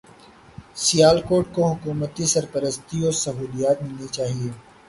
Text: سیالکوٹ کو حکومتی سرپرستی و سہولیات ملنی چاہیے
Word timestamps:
سیالکوٹ 0.83 1.45
کو 1.55 1.61
حکومتی 1.71 2.25
سرپرستی 2.33 2.97
و 3.03 3.11
سہولیات 3.23 3.77
ملنی 3.83 4.07
چاہیے 4.15 4.49